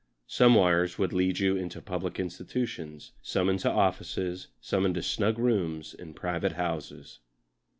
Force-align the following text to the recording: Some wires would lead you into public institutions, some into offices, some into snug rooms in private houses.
Some 0.25 0.55
wires 0.55 0.97
would 0.97 1.13
lead 1.13 1.37
you 1.37 1.55
into 1.55 1.79
public 1.79 2.19
institutions, 2.19 3.11
some 3.21 3.49
into 3.49 3.69
offices, 3.69 4.47
some 4.59 4.83
into 4.83 5.03
snug 5.03 5.37
rooms 5.37 5.93
in 5.93 6.15
private 6.15 6.53
houses. 6.53 7.19